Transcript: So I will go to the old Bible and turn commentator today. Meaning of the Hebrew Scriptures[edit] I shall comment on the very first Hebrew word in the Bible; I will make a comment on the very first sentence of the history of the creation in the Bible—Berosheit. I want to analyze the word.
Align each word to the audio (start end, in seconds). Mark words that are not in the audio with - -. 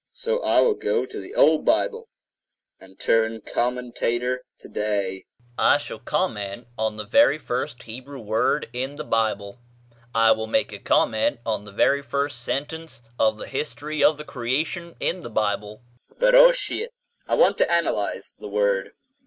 So 0.13 0.41
I 0.41 0.61
will 0.61 0.73
go 0.73 1.05
to 1.05 1.21
the 1.21 1.35
old 1.35 1.63
Bible 1.63 2.09
and 2.79 2.99
turn 2.99 3.39
commentator 3.41 4.41
today. 4.57 5.25
Meaning 5.27 5.27
of 5.27 5.27
the 5.27 5.43
Hebrew 5.59 5.69
Scriptures[edit] 5.69 5.73
I 5.75 5.77
shall 5.77 5.99
comment 5.99 6.67
on 6.75 6.97
the 6.97 7.05
very 7.05 7.37
first 7.37 7.83
Hebrew 7.83 8.19
word 8.19 8.67
in 8.73 8.95
the 8.95 9.03
Bible; 9.03 9.59
I 10.15 10.31
will 10.31 10.47
make 10.47 10.73
a 10.73 10.79
comment 10.79 11.39
on 11.45 11.65
the 11.65 11.71
very 11.71 12.01
first 12.01 12.43
sentence 12.43 13.03
of 13.19 13.37
the 13.37 13.45
history 13.47 14.03
of 14.03 14.17
the 14.17 14.25
creation 14.25 14.95
in 14.99 15.21
the 15.21 15.29
Bible—Berosheit. 15.29 16.89
I 17.27 17.35
want 17.35 17.59
to 17.59 17.71
analyze 17.71 18.33
the 18.39 18.47
word. 18.49 18.93